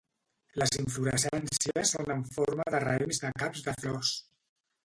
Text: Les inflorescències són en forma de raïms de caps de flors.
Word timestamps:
Les 0.61 0.71
inflorescències 0.83 1.93
són 1.97 2.11
en 2.15 2.25
forma 2.39 2.65
de 2.77 2.83
raïms 2.89 3.23
de 3.27 3.33
caps 3.45 3.65
de 3.69 3.81
flors. 3.85 4.19